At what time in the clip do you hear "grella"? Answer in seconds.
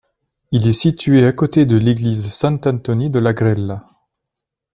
3.33-3.85